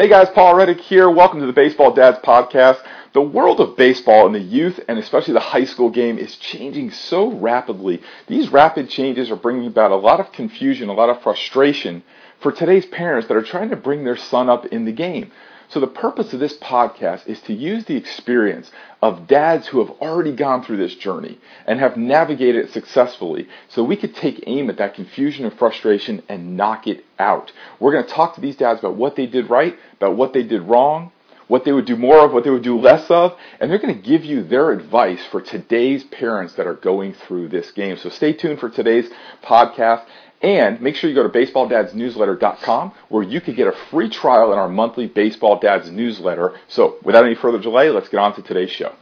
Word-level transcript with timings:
Hey 0.00 0.08
guys, 0.08 0.30
Paul 0.30 0.54
Reddick 0.54 0.80
here. 0.80 1.10
Welcome 1.10 1.40
to 1.40 1.46
the 1.46 1.52
Baseball 1.52 1.92
Dads 1.92 2.20
Podcast. 2.20 2.82
The 3.12 3.20
world 3.20 3.60
of 3.60 3.76
baseball 3.76 4.24
and 4.24 4.34
the 4.34 4.40
youth, 4.40 4.80
and 4.88 4.98
especially 4.98 5.34
the 5.34 5.40
high 5.40 5.66
school 5.66 5.90
game, 5.90 6.16
is 6.16 6.36
changing 6.36 6.92
so 6.92 7.30
rapidly. 7.32 8.00
These 8.26 8.48
rapid 8.48 8.88
changes 8.88 9.30
are 9.30 9.36
bringing 9.36 9.66
about 9.66 9.90
a 9.90 9.96
lot 9.96 10.18
of 10.18 10.32
confusion, 10.32 10.88
a 10.88 10.94
lot 10.94 11.10
of 11.10 11.22
frustration 11.22 12.02
for 12.40 12.50
today's 12.50 12.86
parents 12.86 13.28
that 13.28 13.36
are 13.36 13.42
trying 13.42 13.68
to 13.68 13.76
bring 13.76 14.04
their 14.04 14.16
son 14.16 14.48
up 14.48 14.64
in 14.64 14.86
the 14.86 14.92
game. 14.92 15.32
So, 15.70 15.78
the 15.78 15.86
purpose 15.86 16.32
of 16.32 16.40
this 16.40 16.56
podcast 16.58 17.28
is 17.28 17.40
to 17.42 17.54
use 17.54 17.84
the 17.84 17.96
experience 17.96 18.72
of 19.00 19.28
dads 19.28 19.68
who 19.68 19.78
have 19.78 19.90
already 20.00 20.32
gone 20.32 20.64
through 20.64 20.78
this 20.78 20.96
journey 20.96 21.38
and 21.64 21.78
have 21.78 21.96
navigated 21.96 22.64
it 22.64 22.72
successfully 22.72 23.46
so 23.68 23.84
we 23.84 23.96
could 23.96 24.16
take 24.16 24.42
aim 24.48 24.68
at 24.68 24.78
that 24.78 24.94
confusion 24.94 25.44
and 25.44 25.56
frustration 25.56 26.24
and 26.28 26.56
knock 26.56 26.88
it 26.88 27.04
out. 27.20 27.52
We're 27.78 27.92
going 27.92 28.04
to 28.04 28.10
talk 28.10 28.34
to 28.34 28.40
these 28.40 28.56
dads 28.56 28.80
about 28.80 28.96
what 28.96 29.14
they 29.14 29.26
did 29.26 29.48
right, 29.48 29.76
about 29.94 30.16
what 30.16 30.32
they 30.32 30.42
did 30.42 30.62
wrong, 30.62 31.12
what 31.46 31.64
they 31.64 31.72
would 31.72 31.84
do 31.84 31.96
more 31.96 32.24
of, 32.24 32.32
what 32.32 32.42
they 32.42 32.50
would 32.50 32.62
do 32.62 32.78
less 32.78 33.08
of, 33.08 33.36
and 33.60 33.70
they're 33.70 33.78
going 33.78 33.94
to 33.94 34.08
give 34.08 34.24
you 34.24 34.42
their 34.42 34.72
advice 34.72 35.24
for 35.26 35.40
today's 35.40 36.02
parents 36.02 36.54
that 36.54 36.66
are 36.66 36.74
going 36.74 37.12
through 37.12 37.48
this 37.48 37.70
game. 37.70 37.96
So 37.96 38.08
stay 38.08 38.32
tuned 38.32 38.58
for 38.58 38.70
today's 38.70 39.08
podcast. 39.44 40.04
And 40.42 40.80
make 40.80 40.96
sure 40.96 41.10
you 41.10 41.16
go 41.16 41.28
to 41.28 41.28
baseballdadsnewsletter.com 41.28 42.92
where 43.08 43.22
you 43.22 43.40
can 43.40 43.54
get 43.54 43.66
a 43.66 43.72
free 43.90 44.08
trial 44.08 44.52
in 44.52 44.58
our 44.58 44.68
monthly 44.68 45.06
Baseball 45.06 45.58
Dads 45.58 45.90
newsletter. 45.90 46.58
So 46.68 46.96
without 47.04 47.26
any 47.26 47.34
further 47.34 47.58
delay, 47.58 47.90
let's 47.90 48.08
get 48.08 48.20
on 48.20 48.34
to 48.36 48.42
today's 48.42 48.70
show. 48.70 48.94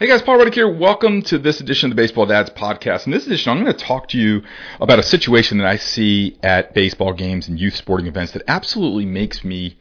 Hey 0.00 0.08
guys, 0.08 0.22
Paul 0.22 0.38
Reddick 0.38 0.54
here. 0.54 0.68
Welcome 0.68 1.22
to 1.22 1.38
this 1.38 1.60
edition 1.60 1.88
of 1.88 1.96
the 1.96 2.02
Baseball 2.02 2.26
Dads 2.26 2.50
podcast. 2.50 3.06
In 3.06 3.12
this 3.12 3.26
edition, 3.26 3.52
I'm 3.52 3.62
going 3.62 3.72
to 3.72 3.84
talk 3.84 4.08
to 4.08 4.18
you 4.18 4.42
about 4.80 4.98
a 4.98 5.04
situation 5.04 5.58
that 5.58 5.68
I 5.68 5.76
see 5.76 6.36
at 6.42 6.74
baseball 6.74 7.12
games 7.12 7.46
and 7.46 7.60
youth 7.60 7.76
sporting 7.76 8.08
events 8.08 8.32
that 8.32 8.42
absolutely 8.48 9.06
makes 9.06 9.44
me 9.44 9.78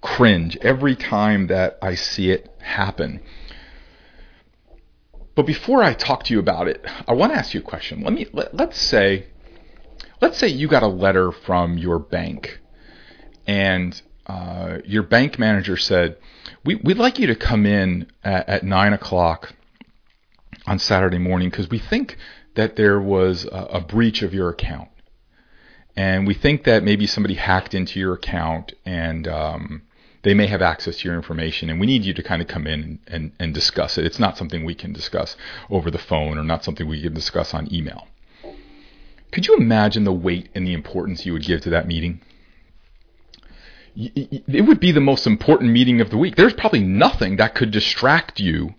cringe 0.00 0.56
every 0.62 0.94
time 0.94 1.48
that 1.48 1.76
I 1.82 1.96
see 1.96 2.30
it 2.30 2.48
happen. 2.60 3.20
But 5.34 5.46
before 5.46 5.82
I 5.82 5.94
talk 5.94 6.22
to 6.24 6.32
you 6.32 6.38
about 6.38 6.68
it, 6.68 6.84
I 7.08 7.14
want 7.14 7.32
to 7.32 7.38
ask 7.38 7.52
you 7.52 7.60
a 7.60 7.64
question. 7.64 8.02
Let 8.02 8.12
me 8.12 8.28
let, 8.32 8.54
let's 8.54 8.80
say 8.80 9.26
let's 10.20 10.38
say 10.38 10.48
you 10.48 10.68
got 10.68 10.82
a 10.82 10.88
letter 10.88 11.32
from 11.32 11.78
your 11.78 11.98
bank 11.98 12.60
and 13.46 14.00
uh, 14.26 14.78
your 14.84 15.02
bank 15.02 15.38
manager 15.38 15.76
said, 15.76 16.18
we, 16.64 16.74
would 16.76 16.98
like 16.98 17.18
you 17.18 17.26
to 17.28 17.34
come 17.34 17.64
in 17.64 18.06
at, 18.22 18.48
at 18.48 18.62
9 18.62 18.92
o'clock 18.92 19.54
on 20.66 20.78
Saturday 20.78 21.18
morning 21.18 21.48
because 21.48 21.70
we 21.70 21.78
think 21.78 22.16
that 22.54 22.76
there 22.76 23.00
was 23.00 23.44
a, 23.46 23.68
a 23.72 23.80
breach 23.80 24.22
of 24.22 24.34
your 24.34 24.50
account. 24.50 24.88
And 25.96 26.26
we 26.26 26.34
think 26.34 26.64
that 26.64 26.84
maybe 26.84 27.06
somebody 27.06 27.34
hacked 27.34 27.74
into 27.74 27.98
your 27.98 28.14
account 28.14 28.72
and 28.84 29.26
um, 29.26 29.82
they 30.22 30.34
may 30.34 30.46
have 30.46 30.62
access 30.62 30.98
to 30.98 31.08
your 31.08 31.16
information. 31.16 31.70
And 31.70 31.80
we 31.80 31.86
need 31.86 32.04
you 32.04 32.12
to 32.14 32.22
kind 32.22 32.42
of 32.42 32.48
come 32.48 32.66
in 32.66 32.82
and, 32.82 32.98
and, 33.06 33.32
and 33.40 33.54
discuss 33.54 33.96
it. 33.98 34.04
It's 34.04 34.18
not 34.18 34.36
something 34.36 34.64
we 34.64 34.74
can 34.74 34.92
discuss 34.92 35.36
over 35.70 35.90
the 35.90 35.98
phone 35.98 36.38
or 36.38 36.44
not 36.44 36.64
something 36.64 36.86
we 36.86 37.02
can 37.02 37.14
discuss 37.14 37.54
on 37.54 37.72
email. 37.72 38.06
Could 39.32 39.46
you 39.46 39.56
imagine 39.56 40.04
the 40.04 40.12
weight 40.12 40.48
and 40.54 40.66
the 40.66 40.72
importance 40.72 41.26
you 41.26 41.32
would 41.32 41.44
give 41.44 41.60
to 41.62 41.70
that 41.70 41.86
meeting? 41.86 42.20
It 43.94 44.64
would 44.66 44.80
be 44.80 44.92
the 44.92 45.00
most 45.00 45.26
important 45.26 45.72
meeting 45.72 46.00
of 46.00 46.10
the 46.10 46.16
week. 46.16 46.36
There's 46.36 46.54
probably 46.54 46.82
nothing 46.82 47.36
that 47.36 47.54
could 47.54 47.70
distract 47.70 48.38
you 48.38 48.74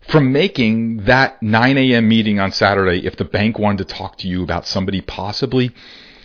from 0.00 0.32
making 0.32 1.04
that 1.04 1.42
9 1.42 1.78
a.m. 1.78 2.08
meeting 2.08 2.38
on 2.38 2.52
Saturday 2.52 3.06
if 3.06 3.16
the 3.16 3.24
bank 3.24 3.58
wanted 3.58 3.88
to 3.88 3.94
talk 3.94 4.18
to 4.18 4.28
you 4.28 4.42
about 4.42 4.66
somebody 4.66 5.00
possibly 5.00 5.70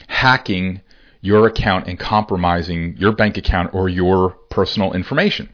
hacking 0.08 0.81
your 1.22 1.47
account 1.47 1.88
and 1.88 1.97
compromising 1.97 2.95
your 2.97 3.14
bank 3.14 3.38
account 3.38 3.73
or 3.73 3.88
your 3.88 4.31
personal 4.50 4.94
information. 4.94 5.50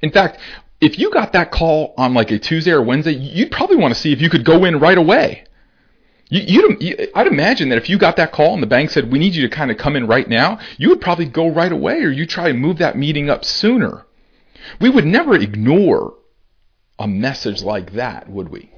In 0.00 0.10
fact, 0.10 0.38
if 0.80 0.98
you 0.98 1.10
got 1.10 1.34
that 1.34 1.50
call 1.50 1.94
on 1.98 2.14
like 2.14 2.30
a 2.30 2.38
Tuesday 2.38 2.72
or 2.72 2.82
Wednesday, 2.82 3.12
you'd 3.12 3.50
probably 3.50 3.76
want 3.76 3.94
to 3.94 4.00
see 4.00 4.12
if 4.12 4.20
you 4.20 4.30
could 4.30 4.44
go 4.44 4.64
in 4.64 4.80
right 4.80 4.98
away 4.98 5.44
you, 6.32 6.76
you, 6.80 7.08
I'd 7.14 7.26
imagine 7.26 7.68
that 7.68 7.78
if 7.78 7.90
you 7.90 7.98
got 7.98 8.16
that 8.16 8.32
call 8.32 8.54
and 8.54 8.62
the 8.62 8.66
bank 8.66 8.88
said, 8.88 9.12
we 9.12 9.18
need 9.18 9.34
you 9.34 9.42
to 9.42 9.54
kind 9.54 9.70
of 9.70 9.76
come 9.76 9.96
in 9.96 10.06
right 10.06 10.26
now, 10.26 10.58
you 10.78 10.88
would 10.88 11.00
probably 11.00 11.26
go 11.26 11.48
right 11.50 11.70
away 11.70 12.02
or 12.02 12.10
you 12.10 12.26
try 12.26 12.48
to 12.48 12.54
move 12.54 12.78
that 12.78 12.96
meeting 12.96 13.28
up 13.28 13.44
sooner. 13.44 14.06
We 14.80 14.88
would 14.88 15.04
never 15.04 15.34
ignore 15.34 16.14
a 16.98 17.06
message 17.06 17.62
like 17.62 17.92
that, 17.92 18.30
would 18.30 18.48
we? 18.48 18.70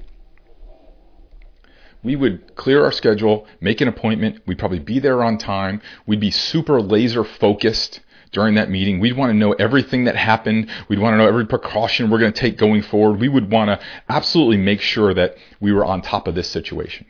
We 2.03 2.17
would 2.17 2.55
clear 2.55 2.83
our 2.83 2.91
schedule, 2.91 3.47
make 3.61 3.79
an 3.79 3.87
appointment. 3.87 4.41
We'd 4.45 4.59
probably 4.59 4.79
be 4.79 4.99
there 4.99 5.23
on 5.23 5.37
time. 5.37 5.81
We'd 6.05 6.19
be 6.19 6.31
super 6.31 6.81
laser 6.81 7.23
focused 7.23 8.01
during 8.33 8.55
that 8.55 8.69
meeting. 8.69 8.99
We'd 8.99 9.15
want 9.15 9.29
to 9.29 9.33
know 9.33 9.53
everything 9.53 10.03
that 10.03 10.17
happened. 10.17 10.69
We'd 10.89 10.99
want 10.99 11.13
to 11.13 11.17
know 11.17 11.27
every 11.27 11.47
precaution 11.47 12.09
we're 12.09 12.19
going 12.19 12.33
to 12.33 12.39
take 12.39 12.57
going 12.57 12.81
forward. 12.81 13.21
We 13.21 13.29
would 13.29 13.49
want 13.49 13.69
to 13.69 13.85
absolutely 14.09 14.57
make 14.57 14.81
sure 14.81 15.13
that 15.13 15.37
we 15.61 15.71
were 15.71 15.85
on 15.85 16.01
top 16.01 16.27
of 16.27 16.35
this 16.35 16.49
situation. 16.49 17.05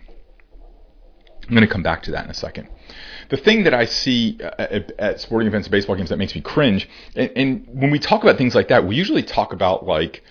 I'm 1.47 1.55
going 1.55 1.67
to 1.67 1.71
come 1.71 1.83
back 1.83 2.03
to 2.03 2.11
that 2.11 2.25
in 2.25 2.31
a 2.31 2.35
second. 2.35 2.69
The 3.29 3.37
thing 3.37 3.63
that 3.63 3.73
I 3.73 3.85
see 3.85 4.37
at, 4.41 4.91
at 4.99 5.21
sporting 5.21 5.47
events 5.47 5.67
baseball 5.67 5.95
games 5.95 6.09
that 6.09 6.17
makes 6.17 6.35
me 6.35 6.41
cringe, 6.41 6.89
and, 7.15 7.31
and 7.35 7.67
when 7.71 7.91
we 7.91 7.99
talk 7.99 8.23
about 8.23 8.37
things 8.37 8.55
like 8.55 8.69
that, 8.69 8.85
we 8.85 8.95
usually 8.95 9.23
talk 9.23 9.53
about 9.53 9.85
like, 9.85 10.23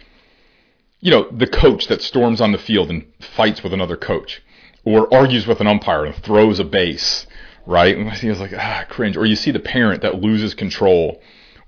you 1.00 1.10
know, 1.10 1.28
the 1.30 1.46
coach 1.46 1.86
that 1.88 2.02
storms 2.02 2.40
on 2.40 2.52
the 2.52 2.58
field 2.58 2.90
and 2.90 3.06
fights 3.20 3.62
with 3.62 3.72
another 3.72 3.96
coach, 3.96 4.42
or 4.84 5.12
argues 5.12 5.46
with 5.46 5.60
an 5.60 5.66
umpire 5.66 6.04
and 6.04 6.14
throws 6.16 6.58
a 6.58 6.64
base, 6.64 7.26
right? 7.66 7.96
And 7.96 8.08
I 8.08 8.28
was 8.28 8.40
like, 8.40 8.54
ah, 8.54 8.84
cringe. 8.88 9.16
Or 9.16 9.26
you 9.26 9.36
see 9.36 9.50
the 9.50 9.60
parent 9.60 10.02
that 10.02 10.20
loses 10.20 10.54
control, 10.54 11.20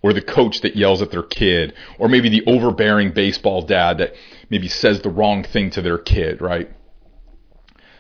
or 0.03 0.13
the 0.13 0.23
coach 0.23 0.61
that 0.61 0.77
yells 0.77 1.03
at 1.03 1.11
their 1.11 1.23
kid, 1.23 1.75
or 1.99 2.09
maybe 2.09 2.29
the 2.29 2.45
overbearing 2.47 3.13
baseball 3.13 3.63
dad 3.63 3.99
that 3.99 4.15
maybe 4.51 4.69
says 4.69 5.01
the 5.01 5.11
wrong 5.11 5.43
thing 5.43 5.71
to 5.71 5.83
their 5.83 5.99
kid, 5.99 6.41
right? 6.41 6.71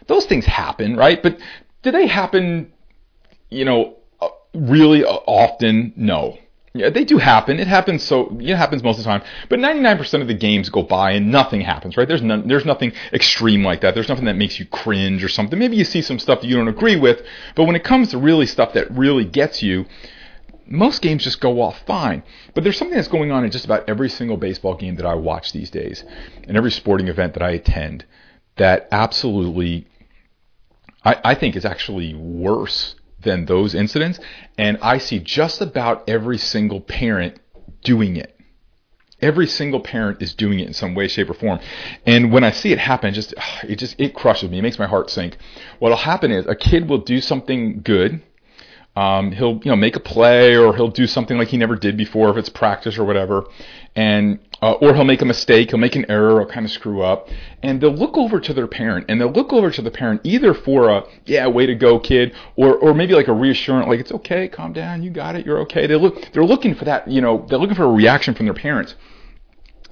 Those 0.06 0.26
things 0.26 0.44
happen, 0.44 0.96
right? 0.96 1.22
But 1.22 1.38
do 1.82 1.90
they 1.90 2.06
happen, 2.06 2.72
you 3.50 3.64
know, 3.64 3.96
uh, 4.20 4.28
really 4.54 5.04
uh, 5.04 5.18
often? 5.26 5.92
No. 5.96 6.38
Yeah, 6.74 6.90
they 6.90 7.04
do 7.04 7.16
happen. 7.16 7.58
It 7.58 7.68
happens 7.68 8.02
so 8.02 8.36
it 8.38 8.54
happens 8.54 8.82
most 8.82 8.98
of 8.98 9.04
the 9.04 9.10
time. 9.10 9.22
But 9.48 9.60
99% 9.60 10.20
of 10.20 10.28
the 10.28 10.34
games 10.34 10.68
go 10.68 10.82
by 10.82 11.12
and 11.12 11.32
nothing 11.32 11.62
happens, 11.62 11.96
right? 11.96 12.06
There's 12.06 12.20
none, 12.20 12.46
there's 12.46 12.66
nothing 12.66 12.92
extreme 13.14 13.64
like 13.64 13.80
that. 13.80 13.94
There's 13.94 14.10
nothing 14.10 14.26
that 14.26 14.36
makes 14.36 14.58
you 14.58 14.66
cringe 14.66 15.24
or 15.24 15.28
something. 15.28 15.58
Maybe 15.58 15.76
you 15.76 15.84
see 15.84 16.02
some 16.02 16.18
stuff 16.18 16.42
that 16.42 16.46
you 16.46 16.56
don't 16.56 16.68
agree 16.68 16.96
with, 16.96 17.22
but 17.54 17.64
when 17.64 17.76
it 17.76 17.84
comes 17.84 18.10
to 18.10 18.18
really 18.18 18.44
stuff 18.44 18.74
that 18.74 18.90
really 18.90 19.24
gets 19.24 19.62
you, 19.62 19.86
most 20.66 21.00
games 21.00 21.24
just 21.24 21.40
go 21.40 21.62
off 21.62 21.78
fine. 21.86 22.22
But 22.54 22.64
there's 22.64 22.76
something 22.76 22.96
that's 22.96 23.08
going 23.08 23.30
on 23.30 23.44
in 23.44 23.50
just 23.50 23.64
about 23.64 23.88
every 23.88 24.08
single 24.08 24.36
baseball 24.36 24.74
game 24.74 24.96
that 24.96 25.06
I 25.06 25.14
watch 25.14 25.52
these 25.52 25.70
days, 25.70 26.04
and 26.46 26.56
every 26.56 26.70
sporting 26.70 27.08
event 27.08 27.34
that 27.34 27.42
I 27.42 27.50
attend, 27.50 28.04
that 28.56 28.88
absolutely 28.90 29.86
I, 31.06 31.20
I 31.24 31.34
think 31.34 31.56
is 31.56 31.64
actually 31.64 32.14
worse 32.14 32.96
than 33.20 33.46
those 33.46 33.74
incidents. 33.74 34.18
And 34.58 34.76
I 34.82 34.98
see 34.98 35.20
just 35.20 35.62
about 35.62 36.08
every 36.08 36.36
single 36.36 36.80
parent 36.80 37.38
doing 37.82 38.16
it. 38.16 38.32
Every 39.22 39.46
single 39.46 39.80
parent 39.80 40.20
is 40.20 40.34
doing 40.34 40.60
it 40.60 40.66
in 40.66 40.74
some 40.74 40.94
way, 40.94 41.08
shape, 41.08 41.30
or 41.30 41.34
form. 41.34 41.58
And 42.04 42.30
when 42.30 42.44
I 42.44 42.50
see 42.50 42.72
it 42.72 42.78
happen, 42.78 43.14
just 43.14 43.32
it 43.62 43.76
just 43.76 43.98
it 43.98 44.14
crushes 44.14 44.50
me. 44.50 44.58
It 44.58 44.62
makes 44.62 44.78
my 44.78 44.86
heart 44.86 45.08
sink. 45.08 45.38
What'll 45.78 45.96
happen 45.96 46.30
is 46.32 46.46
a 46.46 46.54
kid 46.56 46.88
will 46.88 46.98
do 46.98 47.20
something 47.20 47.80
good 47.82 48.22
um, 48.96 49.30
he'll 49.30 49.60
you 49.62 49.70
know 49.70 49.76
make 49.76 49.94
a 49.94 50.00
play 50.00 50.56
or 50.56 50.74
he'll 50.74 50.88
do 50.88 51.06
something 51.06 51.36
like 51.36 51.48
he 51.48 51.58
never 51.58 51.76
did 51.76 51.96
before 51.96 52.30
if 52.30 52.36
it's 52.38 52.48
practice 52.48 52.98
or 52.98 53.04
whatever, 53.04 53.44
and 53.94 54.38
uh, 54.62 54.72
or 54.72 54.94
he'll 54.94 55.04
make 55.04 55.20
a 55.20 55.26
mistake, 55.26 55.70
he'll 55.70 55.78
make 55.78 55.96
an 55.96 56.06
error 56.10 56.40
or 56.40 56.46
kind 56.46 56.64
of 56.64 56.72
screw 56.72 57.02
up, 57.02 57.28
and 57.62 57.80
they'll 57.80 57.94
look 57.94 58.16
over 58.16 58.40
to 58.40 58.54
their 58.54 58.66
parent 58.66 59.04
and 59.08 59.20
they'll 59.20 59.30
look 59.30 59.52
over 59.52 59.70
to 59.70 59.82
the 59.82 59.90
parent 59.90 60.22
either 60.24 60.54
for 60.54 60.88
a 60.88 61.04
yeah 61.26 61.46
way 61.46 61.66
to 61.66 61.74
go 61.74 61.98
kid 62.00 62.34
or 62.56 62.74
or 62.76 62.94
maybe 62.94 63.14
like 63.14 63.28
a 63.28 63.34
reassurance 63.34 63.86
like 63.86 64.00
it's 64.00 64.12
okay, 64.12 64.48
calm 64.48 64.72
down, 64.72 65.02
you 65.02 65.10
got 65.10 65.36
it, 65.36 65.44
you're 65.44 65.60
okay. 65.60 65.86
They 65.86 65.96
look 65.96 66.32
they're 66.32 66.44
looking 66.44 66.74
for 66.74 66.86
that 66.86 67.06
you 67.06 67.20
know 67.20 67.46
they're 67.48 67.58
looking 67.58 67.76
for 67.76 67.84
a 67.84 67.92
reaction 67.92 68.34
from 68.34 68.46
their 68.46 68.54
parents. 68.54 68.94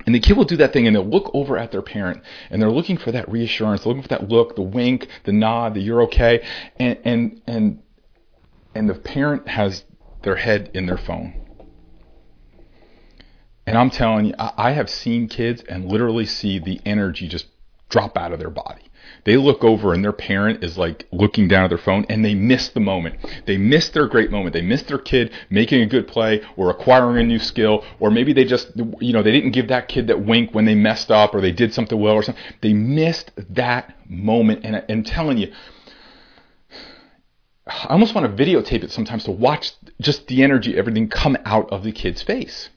And 0.06 0.14
the 0.14 0.20
kid 0.20 0.37
will 0.37 0.44
do 0.44 0.56
that 0.58 0.73
thing 0.73 0.87
and 0.87 0.94
they'll 0.94 1.02
look 1.02 1.31
over 1.32 1.56
at 1.56 1.73
their 1.73 1.81
parent 1.81 2.23
and 2.50 2.61
they're 2.61 2.70
looking 2.70 2.99
for 2.99 3.11
that 3.12 3.26
reassurance, 3.31 3.87
looking 3.87 4.02
for 4.02 4.08
that 4.08 4.29
look, 4.29 4.55
the 4.55 4.62
wink, 4.62 5.08
the 5.25 5.32
nod, 5.32 5.73
the 5.73 5.81
you're 5.81 6.02
okay. 6.02 6.44
And, 6.79 6.99
and, 7.05 7.43
and 7.46 7.82
and 8.75 8.88
the 8.88 8.94
parent 8.94 9.49
has 9.49 9.85
their 10.23 10.37
head 10.37 10.71
in 10.75 10.87
their 10.87 10.97
phone. 10.97 11.41
And 13.67 13.79
I'm 13.79 13.91
telling 13.91 14.26
you, 14.26 14.35
I 14.38 14.73
have 14.73 14.91
seen 14.91 15.29
kids 15.29 15.62
and 15.69 15.87
literally 15.87 16.26
see 16.26 16.59
the 16.59 16.81
energy 16.85 17.29
just 17.29 17.47
drop 17.88 18.19
out 18.19 18.32
of 18.32 18.38
their 18.38 18.50
body. 18.50 18.82
They 19.25 19.37
look 19.37 19.65
over 19.65 19.94
and 19.94 20.05
their 20.05 20.12
parent 20.12 20.62
is 20.62 20.76
like 20.76 21.06
looking 21.12 21.49
down 21.49 21.65
at 21.65 21.69
their 21.69 21.79
phone 21.79 22.05
and 22.09 22.25
they 22.25 22.35
miss 22.35 22.69
the 22.69 22.81
moment. 22.81 23.17
They 23.47 23.56
miss 23.56 23.88
their 23.91 24.06
great 24.06 24.31
moment. 24.31 24.53
They 24.53 24.62
miss 24.62 24.82
their 24.82 24.99
kid 24.99 25.31
making 25.50 25.81
a 25.81 25.87
good 25.87 26.09
play 26.09 26.43
or 26.56 26.70
acquiring 26.70 27.19
a 27.19 27.27
new 27.27 27.38
skill 27.38 27.85
or 28.00 28.11
maybe 28.11 28.32
they 28.32 28.44
just, 28.44 28.73
you 29.00 29.12
know, 29.12 29.23
they 29.23 29.32
didn't 29.32 29.53
give 29.53 29.69
that 29.69 29.88
kid 29.88 30.09
that 30.09 30.25
wink 30.25 30.55
when 30.55 30.65
they 30.65 30.75
messed 30.75 31.11
up 31.11 31.35
or 31.35 31.41
they 31.41 31.53
did 31.53 31.73
something 31.73 31.99
well 31.99 32.15
or 32.15 32.23
something. 32.23 32.43
They 32.61 32.73
missed 32.73 33.31
that 33.50 33.94
moment. 34.09 34.65
And 34.65 34.82
I'm 34.88 35.05
telling 35.05 35.38
you, 35.38 35.53
I 37.66 37.87
almost 37.88 38.14
want 38.14 38.37
to 38.37 38.44
videotape 38.44 38.84
it 38.84 38.90
sometimes 38.90 39.25
to 39.25 39.31
watch 39.31 39.72
just 40.00 40.26
the 40.26 40.43
energy, 40.43 40.76
everything 40.76 41.08
come 41.08 41.37
out 41.44 41.70
of 41.70 41.82
the 41.82 41.93
kid's 41.93 42.22
face. 42.22 42.69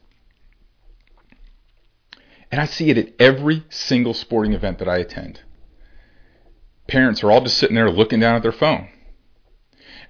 And 2.50 2.60
I 2.60 2.64
see 2.64 2.88
it 2.88 2.96
at 2.96 3.12
every 3.18 3.64
single 3.68 4.14
sporting 4.14 4.54
event 4.54 4.78
that 4.78 4.88
I 4.88 4.98
attend. 4.98 5.40
Parents 6.86 7.22
are 7.22 7.30
all 7.30 7.42
just 7.42 7.58
sitting 7.58 7.76
there 7.76 7.90
looking 7.90 8.20
down 8.20 8.36
at 8.36 8.42
their 8.42 8.52
phone. 8.52 8.88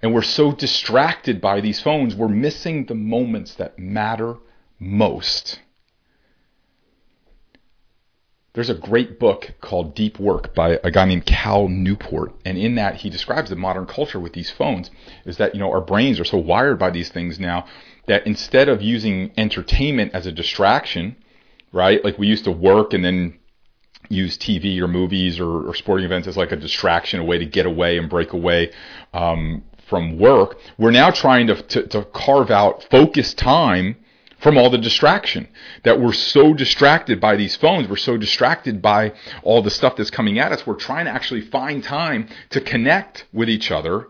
And 0.00 0.14
we're 0.14 0.22
so 0.22 0.52
distracted 0.52 1.40
by 1.40 1.60
these 1.60 1.80
phones, 1.80 2.14
we're 2.14 2.28
missing 2.28 2.86
the 2.86 2.94
moments 2.94 3.54
that 3.54 3.78
matter 3.80 4.36
most. 4.78 5.58
There's 8.58 8.70
a 8.70 8.74
great 8.74 9.20
book 9.20 9.52
called 9.60 9.94
Deep 9.94 10.18
Work 10.18 10.52
by 10.52 10.80
a 10.82 10.90
guy 10.90 11.04
named 11.04 11.26
Cal 11.26 11.68
Newport, 11.68 12.34
and 12.44 12.58
in 12.58 12.74
that 12.74 12.96
he 12.96 13.08
describes 13.08 13.50
the 13.50 13.54
modern 13.54 13.86
culture 13.86 14.18
with 14.18 14.32
these 14.32 14.50
phones 14.50 14.90
is 15.24 15.36
that 15.36 15.54
you 15.54 15.60
know 15.60 15.70
our 15.70 15.80
brains 15.80 16.18
are 16.18 16.24
so 16.24 16.38
wired 16.38 16.76
by 16.76 16.90
these 16.90 17.08
things 17.08 17.38
now 17.38 17.66
that 18.08 18.26
instead 18.26 18.68
of 18.68 18.82
using 18.82 19.30
entertainment 19.36 20.12
as 20.12 20.26
a 20.26 20.32
distraction, 20.32 21.14
right? 21.72 22.04
Like 22.04 22.18
we 22.18 22.26
used 22.26 22.42
to 22.46 22.50
work 22.50 22.94
and 22.94 23.04
then 23.04 23.38
use 24.08 24.36
TV 24.36 24.80
or 24.80 24.88
movies 24.88 25.38
or, 25.38 25.68
or 25.68 25.72
sporting 25.76 26.04
events 26.04 26.26
as 26.26 26.36
like 26.36 26.50
a 26.50 26.56
distraction, 26.56 27.20
a 27.20 27.24
way 27.24 27.38
to 27.38 27.46
get 27.46 27.64
away 27.64 27.96
and 27.96 28.10
break 28.10 28.32
away 28.32 28.72
um, 29.14 29.62
from 29.86 30.18
work. 30.18 30.58
We're 30.78 30.90
now 30.90 31.12
trying 31.12 31.46
to, 31.46 31.62
to, 31.62 31.86
to 31.86 32.04
carve 32.06 32.50
out 32.50 32.84
focused 32.90 33.38
time 33.38 33.94
from 34.38 34.56
all 34.56 34.70
the 34.70 34.78
distraction. 34.78 35.48
That 35.84 36.00
we're 36.00 36.12
so 36.12 36.54
distracted 36.54 37.20
by 37.20 37.36
these 37.36 37.56
phones, 37.56 37.88
we're 37.88 37.96
so 37.96 38.16
distracted 38.16 38.80
by 38.80 39.12
all 39.42 39.62
the 39.62 39.70
stuff 39.70 39.96
that's 39.96 40.10
coming 40.10 40.38
at 40.38 40.52
us, 40.52 40.66
we're 40.66 40.74
trying 40.74 41.06
to 41.06 41.10
actually 41.10 41.42
find 41.42 41.82
time 41.82 42.28
to 42.50 42.60
connect 42.60 43.26
with 43.32 43.48
each 43.48 43.70
other 43.70 44.08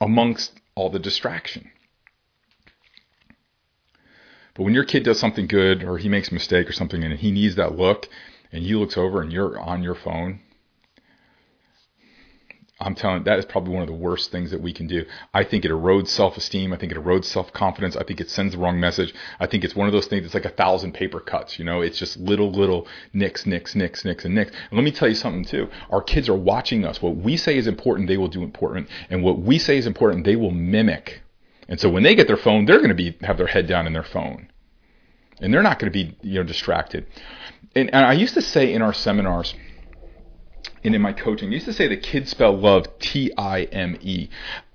amongst 0.00 0.52
all 0.74 0.90
the 0.90 0.98
distraction. 0.98 1.70
But 4.54 4.64
when 4.64 4.74
your 4.74 4.84
kid 4.84 5.04
does 5.04 5.18
something 5.18 5.46
good 5.46 5.82
or 5.82 5.98
he 5.98 6.08
makes 6.08 6.30
a 6.30 6.34
mistake 6.34 6.68
or 6.68 6.72
something 6.72 7.02
and 7.02 7.18
he 7.18 7.30
needs 7.30 7.54
that 7.54 7.76
look 7.76 8.08
and 8.50 8.62
he 8.64 8.74
looks 8.74 8.98
over 8.98 9.22
and 9.22 9.32
you're 9.32 9.58
on 9.58 9.82
your 9.82 9.94
phone, 9.94 10.40
I'm 12.82 12.94
telling 12.94 13.18
you, 13.18 13.24
that 13.24 13.38
is 13.38 13.44
probably 13.44 13.72
one 13.72 13.82
of 13.82 13.88
the 13.88 13.94
worst 13.94 14.30
things 14.30 14.50
that 14.50 14.60
we 14.60 14.72
can 14.72 14.86
do. 14.86 15.04
I 15.32 15.44
think 15.44 15.64
it 15.64 15.70
erodes 15.70 16.08
self 16.08 16.36
esteem. 16.36 16.72
I 16.72 16.76
think 16.76 16.92
it 16.92 16.98
erodes 16.98 17.26
self 17.26 17.52
confidence. 17.52 17.96
I 17.96 18.02
think 18.02 18.20
it 18.20 18.28
sends 18.28 18.54
the 18.54 18.60
wrong 18.60 18.80
message. 18.80 19.14
I 19.40 19.46
think 19.46 19.64
it's 19.64 19.76
one 19.76 19.86
of 19.86 19.92
those 19.92 20.06
things 20.06 20.24
that's 20.24 20.34
like 20.34 20.44
a 20.44 20.56
thousand 20.56 20.92
paper 20.92 21.20
cuts. 21.20 21.58
You 21.58 21.64
know, 21.64 21.80
it's 21.80 21.98
just 21.98 22.18
little, 22.18 22.50
little 22.50 22.86
nicks, 23.12 23.46
nicks, 23.46 23.74
nicks, 23.74 24.04
nicks, 24.04 24.24
and 24.24 24.34
nicks. 24.34 24.50
And 24.50 24.76
let 24.76 24.84
me 24.84 24.90
tell 24.90 25.08
you 25.08 25.14
something 25.14 25.44
too. 25.44 25.68
Our 25.90 26.02
kids 26.02 26.28
are 26.28 26.34
watching 26.34 26.84
us. 26.84 27.00
What 27.00 27.16
we 27.16 27.36
say 27.36 27.56
is 27.56 27.66
important, 27.66 28.08
they 28.08 28.16
will 28.16 28.28
do 28.28 28.42
important. 28.42 28.88
And 29.10 29.22
what 29.22 29.38
we 29.38 29.58
say 29.58 29.78
is 29.78 29.86
important, 29.86 30.24
they 30.24 30.36
will 30.36 30.50
mimic. 30.50 31.22
And 31.68 31.80
so 31.80 31.88
when 31.88 32.02
they 32.02 32.14
get 32.14 32.26
their 32.26 32.36
phone, 32.36 32.66
they're 32.66 32.78
going 32.78 32.88
to 32.88 32.94
be 32.94 33.16
have 33.22 33.38
their 33.38 33.46
head 33.46 33.66
down 33.66 33.86
in 33.86 33.92
their 33.92 34.02
phone. 34.02 34.48
And 35.40 35.52
they're 35.52 35.62
not 35.62 35.78
going 35.78 35.90
to 35.90 35.96
be, 35.96 36.16
you 36.22 36.34
know, 36.34 36.44
distracted. 36.44 37.06
And, 37.74 37.92
and 37.94 38.04
I 38.04 38.12
used 38.12 38.34
to 38.34 38.42
say 38.42 38.72
in 38.72 38.82
our 38.82 38.92
seminars, 38.92 39.54
and 40.84 40.94
in 40.94 41.02
my 41.02 41.12
coaching. 41.12 41.50
I 41.50 41.52
used 41.52 41.66
to 41.66 41.72
say 41.72 41.88
that 41.88 42.02
kids 42.02 42.30
spell 42.30 42.56
love 42.56 42.98
T 42.98 43.32
I 43.36 43.64
M 43.64 43.96
E. 44.00 44.28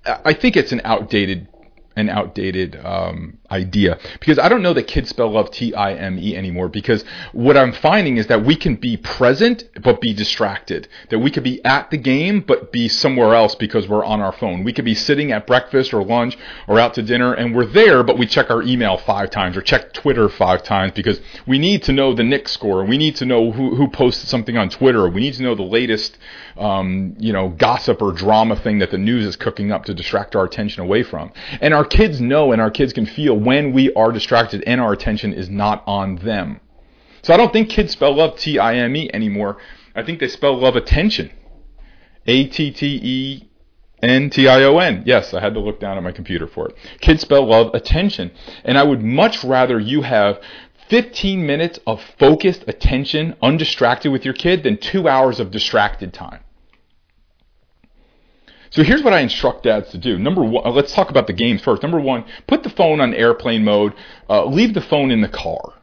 I 0.04 0.32
think 0.32 0.56
it's 0.56 0.72
an 0.72 0.80
outdated 0.84 1.48
an 1.96 2.08
outdated 2.08 2.80
um, 2.84 3.37
idea 3.50 3.98
because 4.20 4.38
I 4.38 4.48
don't 4.48 4.62
know 4.62 4.74
that 4.74 4.84
kids 4.84 5.08
spell 5.08 5.30
love 5.30 5.50
T 5.50 5.74
I 5.74 5.94
M 5.94 6.18
E 6.18 6.36
anymore. 6.36 6.68
Because 6.68 7.04
what 7.32 7.56
I'm 7.56 7.72
finding 7.72 8.16
is 8.16 8.26
that 8.26 8.44
we 8.44 8.56
can 8.56 8.76
be 8.76 8.96
present 8.96 9.64
but 9.82 10.00
be 10.00 10.12
distracted. 10.12 10.88
That 11.10 11.20
we 11.20 11.30
could 11.30 11.44
be 11.44 11.64
at 11.64 11.90
the 11.90 11.96
game 11.96 12.40
but 12.40 12.72
be 12.72 12.88
somewhere 12.88 13.34
else 13.34 13.54
because 13.54 13.88
we're 13.88 14.04
on 14.04 14.20
our 14.20 14.32
phone. 14.32 14.64
We 14.64 14.72
could 14.72 14.84
be 14.84 14.94
sitting 14.94 15.32
at 15.32 15.46
breakfast 15.46 15.94
or 15.94 16.04
lunch 16.04 16.36
or 16.66 16.78
out 16.78 16.94
to 16.94 17.02
dinner 17.02 17.32
and 17.32 17.54
we're 17.54 17.66
there 17.66 18.02
but 18.02 18.18
we 18.18 18.26
check 18.26 18.50
our 18.50 18.62
email 18.62 18.96
five 18.98 19.30
times 19.30 19.56
or 19.56 19.62
check 19.62 19.92
Twitter 19.92 20.28
five 20.28 20.62
times 20.62 20.92
because 20.92 21.20
we 21.46 21.58
need 21.58 21.82
to 21.84 21.92
know 21.92 22.14
the 22.14 22.24
Knicks 22.24 22.52
score. 22.52 22.84
We 22.84 22.98
need 22.98 23.16
to 23.16 23.24
know 23.24 23.50
who, 23.50 23.74
who 23.74 23.88
posted 23.88 24.28
something 24.28 24.56
on 24.56 24.68
Twitter. 24.70 25.08
We 25.08 25.20
need 25.20 25.34
to 25.34 25.42
know 25.42 25.54
the 25.54 25.62
latest, 25.62 26.18
um, 26.56 27.14
you 27.18 27.32
know, 27.32 27.48
gossip 27.48 28.02
or 28.02 28.12
drama 28.12 28.56
thing 28.56 28.78
that 28.80 28.90
the 28.90 28.98
news 28.98 29.24
is 29.24 29.36
cooking 29.36 29.72
up 29.72 29.84
to 29.86 29.94
distract 29.94 30.36
our 30.36 30.44
attention 30.44 30.82
away 30.82 31.02
from. 31.02 31.32
And 31.60 31.72
our 31.72 31.84
kids 31.84 32.20
know 32.20 32.52
and 32.52 32.60
our 32.60 32.70
kids 32.70 32.92
can 32.92 33.06
feel 33.06 33.37
when 33.44 33.72
we 33.72 33.92
are 33.94 34.12
distracted 34.12 34.62
and 34.66 34.80
our 34.80 34.92
attention 34.92 35.32
is 35.32 35.48
not 35.48 35.82
on 35.86 36.16
them. 36.16 36.60
So 37.22 37.34
I 37.34 37.36
don't 37.36 37.52
think 37.52 37.68
kids 37.68 37.92
spell 37.92 38.14
love 38.14 38.38
T 38.38 38.58
I 38.58 38.76
M 38.76 38.94
E 38.96 39.10
anymore. 39.12 39.58
I 39.94 40.02
think 40.02 40.20
they 40.20 40.28
spell 40.28 40.58
love 40.58 40.76
attention. 40.76 41.30
A 42.26 42.46
T 42.46 42.70
T 42.70 43.00
E 43.02 43.48
N 44.02 44.30
T 44.30 44.48
I 44.48 44.62
O 44.62 44.78
N. 44.78 45.02
Yes, 45.04 45.34
I 45.34 45.40
had 45.40 45.54
to 45.54 45.60
look 45.60 45.80
down 45.80 45.96
at 45.96 46.02
my 46.02 46.12
computer 46.12 46.46
for 46.46 46.68
it. 46.68 46.76
Kids 47.00 47.22
spell 47.22 47.46
love 47.46 47.74
attention. 47.74 48.30
And 48.64 48.78
I 48.78 48.84
would 48.84 49.02
much 49.02 49.42
rather 49.42 49.78
you 49.78 50.02
have 50.02 50.40
15 50.88 51.46
minutes 51.46 51.78
of 51.86 52.02
focused 52.18 52.64
attention, 52.66 53.36
undistracted 53.42 54.10
with 54.10 54.24
your 54.24 54.34
kid, 54.34 54.62
than 54.62 54.78
two 54.78 55.08
hours 55.08 55.40
of 55.40 55.50
distracted 55.50 56.14
time. 56.14 56.40
So 58.70 58.82
here's 58.82 59.02
what 59.02 59.12
I 59.12 59.20
instruct 59.20 59.64
dads 59.64 59.90
to 59.90 59.98
do. 59.98 60.18
Number 60.18 60.42
one, 60.42 60.66
uh, 60.66 60.70
let's 60.70 60.92
talk 60.92 61.10
about 61.10 61.26
the 61.26 61.32
games 61.32 61.62
first. 61.62 61.82
Number 61.82 62.00
one, 62.00 62.24
put 62.46 62.62
the 62.62 62.70
phone 62.70 63.00
on 63.00 63.14
airplane 63.14 63.64
mode. 63.64 63.94
Uh, 64.28 64.44
leave 64.44 64.74
the 64.74 64.80
phone 64.80 65.10
in 65.10 65.20
the 65.20 65.28
car. 65.28 65.74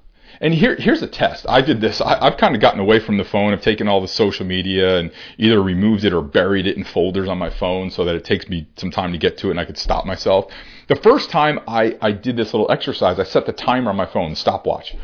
And 0.41 0.53
here, 0.53 0.75
here's 0.75 1.01
a 1.01 1.07
test. 1.07 1.45
I 1.47 1.61
did 1.61 1.79
this. 1.81 2.01
I, 2.01 2.23
have 2.23 2.37
kind 2.37 2.55
of 2.55 2.61
gotten 2.61 2.79
away 2.79 2.99
from 2.99 3.17
the 3.17 3.23
phone. 3.23 3.53
I've 3.53 3.61
taken 3.61 3.87
all 3.87 4.01
the 4.01 4.07
social 4.07 4.45
media 4.45 4.99
and 4.99 5.11
either 5.37 5.61
removed 5.61 6.03
it 6.03 6.13
or 6.13 6.21
buried 6.21 6.67
it 6.67 6.77
in 6.77 6.83
folders 6.83 7.29
on 7.29 7.37
my 7.37 7.49
phone 7.49 7.89
so 7.89 8.03
that 8.05 8.15
it 8.15 8.25
takes 8.25 8.49
me 8.49 8.67
some 8.75 8.91
time 8.91 9.13
to 9.13 9.17
get 9.17 9.37
to 9.39 9.47
it 9.47 9.51
and 9.51 9.59
I 9.59 9.65
could 9.65 9.77
stop 9.77 10.05
myself. 10.05 10.51
The 10.87 10.97
first 10.97 11.29
time 11.29 11.59
I, 11.67 11.97
I 12.01 12.11
did 12.11 12.35
this 12.35 12.53
little 12.53 12.69
exercise, 12.69 13.17
I 13.17 13.23
set 13.23 13.45
the 13.45 13.53
timer 13.53 13.89
on 13.89 13.95
my 13.95 14.05
phone, 14.05 14.35
stopwatch. 14.35 14.95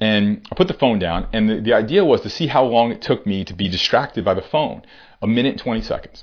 And 0.00 0.46
I 0.50 0.54
put 0.54 0.68
the 0.68 0.74
phone 0.74 1.00
down, 1.00 1.26
and 1.32 1.50
the, 1.50 1.60
the 1.60 1.72
idea 1.72 2.04
was 2.04 2.20
to 2.20 2.30
see 2.30 2.46
how 2.46 2.64
long 2.64 2.92
it 2.92 3.02
took 3.02 3.26
me 3.26 3.44
to 3.44 3.52
be 3.52 3.68
distracted 3.68 4.24
by 4.24 4.34
the 4.34 4.42
phone. 4.42 4.82
A 5.20 5.26
minute, 5.26 5.58
20 5.58 5.80
seconds. 5.82 6.22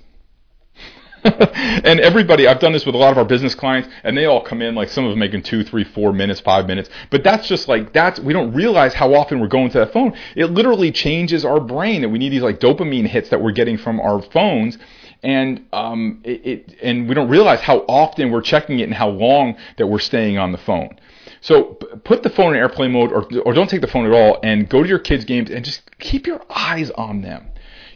and 1.84 2.00
everybody, 2.00 2.48
I've 2.48 2.60
done 2.60 2.72
this 2.72 2.86
with 2.86 2.94
a 2.94 2.98
lot 3.00 3.12
of 3.12 3.18
our 3.18 3.26
business 3.26 3.56
clients, 3.56 3.90
and 4.04 4.16
they 4.16 4.26
all 4.26 4.42
come 4.42 4.62
in 4.62 4.76
like 4.76 4.90
some 4.90 5.06
of 5.06 5.10
them 5.10 5.20
making 5.20 5.42
two, 5.42 5.64
three, 5.64 5.84
four 5.84 6.14
minutes, 6.14 6.40
five 6.40 6.68
minutes. 6.68 6.90
But 7.10 7.24
that's 7.24 7.48
just 7.48 7.68
like 7.68 7.94
that's 7.94 8.20
we 8.20 8.32
don't 8.32 8.54
realize 8.54 8.94
how 8.94 9.16
often 9.16 9.40
we're 9.40 9.48
going 9.48 9.72
to 9.72 9.80
that 9.80 9.92
phone. 9.92 10.14
It 10.36 10.48
literally 10.52 10.92
changes 10.92 11.44
our 11.44 11.60
brain, 11.60 12.04
and 12.04 12.14
we 12.14 12.20
need 12.20 12.30
these 12.30 12.44
like 12.44 12.60
dopamine 12.60 13.08
hits 13.08 13.30
that 13.30 13.42
we're 13.42 13.54
getting 13.54 13.78
from 13.78 14.00
our 14.00 14.22
phones 14.22 14.78
and 15.24 15.66
um, 15.74 16.22
it, 16.24 16.46
it, 16.46 16.76
and 16.84 17.10
we 17.10 17.16
don't 17.16 17.30
realize 17.30 17.60
how 17.60 17.80
often 17.88 18.32
we're 18.32 18.42
checking 18.44 18.80
it 18.80 18.84
and 18.84 18.94
how 18.94 19.10
long 19.10 19.56
that 19.78 19.88
we're 19.88 19.98
staying 19.98 20.38
on 20.38 20.52
the 20.52 20.58
phone. 20.60 21.00
So 21.42 21.64
put 22.04 22.22
the 22.22 22.30
phone 22.30 22.54
in 22.54 22.60
airplane 22.60 22.92
mode, 22.92 23.12
or 23.12 23.28
or 23.44 23.54
don't 23.54 23.70
take 23.70 23.82
the 23.82 23.88
phone 23.88 24.06
at 24.06 24.12
all, 24.12 24.40
and 24.44 24.70
go 24.70 24.84
to 24.84 24.88
your 24.88 25.00
kids' 25.00 25.26
games 25.26 25.50
and 25.50 25.66
just 25.66 25.82
keep 25.98 26.28
your 26.28 26.42
eyes 26.50 26.92
on 26.92 27.22
them 27.22 27.48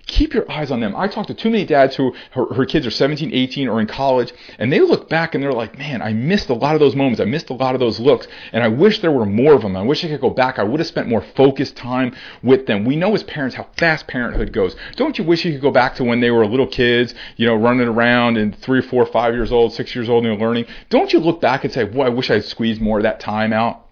keep 0.10 0.34
your 0.34 0.52
eyes 0.52 0.72
on 0.72 0.80
them. 0.80 0.96
I 0.96 1.08
talk 1.08 1.28
to 1.28 1.34
too 1.34 1.50
many 1.50 1.66
dads 1.66 1.96
who 1.96 2.14
her, 2.32 2.54
her, 2.54 2.66
kids 2.66 2.86
are 2.86 2.92
17, 2.92 3.32
18, 3.32 3.70
or 3.70 3.80
in 3.80 3.88
college, 3.88 4.34
and 4.58 4.74
they 4.74 4.82
look 4.82 5.08
back 5.08 5.36
and 5.36 5.44
they're 5.44 5.54
like, 5.54 5.78
man, 5.78 6.02
I 6.02 6.14
missed 6.14 6.50
a 6.50 6.54
lot 6.54 6.74
of 6.74 6.80
those 6.80 6.96
moments. 6.96 7.22
I 7.22 7.26
missed 7.26 7.50
a 7.50 7.54
lot 7.54 7.76
of 7.76 7.80
those 7.80 8.00
looks, 8.00 8.28
and 8.52 8.64
I 8.64 8.68
wish 8.68 9.00
there 9.00 9.12
were 9.12 9.26
more 9.26 9.54
of 9.54 9.62
them. 9.62 9.78
I 9.78 9.84
wish 9.84 10.04
I 10.04 10.08
could 10.08 10.20
go 10.20 10.32
back. 10.32 10.60
I 10.60 10.64
would 10.64 10.80
have 10.80 10.88
spent 10.88 11.08
more 11.08 11.22
focused 11.22 11.78
time 11.78 12.16
with 12.42 12.66
them. 12.66 12.86
We 12.86 12.96
know 12.96 13.14
as 13.14 13.24
parents 13.24 13.56
how 13.56 13.68
fast 13.78 14.08
parenthood 14.08 14.52
goes. 14.52 14.76
Don't 14.96 15.18
you 15.18 15.24
wish 15.24 15.46
you 15.46 15.54
could 15.54 15.62
go 15.62 15.72
back 15.72 15.96
to 15.96 16.04
when 16.04 16.20
they 16.20 16.32
were 16.32 16.46
little 16.46 16.68
kids, 16.68 17.14
you 17.38 17.46
know, 17.46 17.56
running 17.56 17.88
around 17.88 18.38
and 18.38 18.58
three, 18.58 18.82
four, 18.82 19.06
five 19.06 19.36
years 19.36 19.52
old, 19.52 19.74
six 19.74 19.94
years 19.96 20.10
old, 20.10 20.26
and 20.26 20.34
they're 20.34 20.48
learning? 20.48 20.66
Don't 20.90 21.14
you 21.14 21.20
look 21.20 21.40
back 21.40 21.64
and 21.64 21.72
say, 21.72 21.84
boy, 21.84 22.06
I 22.06 22.10
wish 22.10 22.32
I 22.32 22.36
would 22.36 22.46
squeezed 22.46 22.82
more 22.82 22.98
of 22.98 23.04
that 23.04 23.20
time 23.20 23.54
out? 23.54 23.86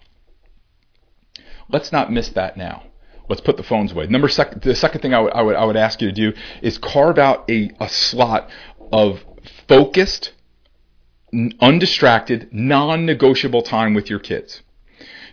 Let's 1.70 1.92
not 1.92 2.12
miss 2.12 2.30
that 2.30 2.56
now. 2.56 2.87
Let's 3.28 3.40
put 3.40 3.56
the 3.56 3.62
phones 3.62 3.92
away. 3.92 4.06
Number 4.06 4.28
sec- 4.28 4.60
the 4.62 4.74
second 4.74 5.00
thing 5.00 5.14
I 5.14 5.20
would, 5.20 5.32
I 5.32 5.42
would 5.42 5.56
I 5.56 5.64
would 5.64 5.76
ask 5.76 6.00
you 6.00 6.08
to 6.08 6.14
do 6.14 6.32
is 6.62 6.78
carve 6.78 7.18
out 7.18 7.48
a, 7.50 7.70
a 7.80 7.88
slot 7.88 8.48
of 8.92 9.24
focused, 9.68 10.32
undistracted, 11.60 12.48
non-negotiable 12.52 13.62
time 13.62 13.94
with 13.94 14.08
your 14.08 14.18
kids. 14.18 14.62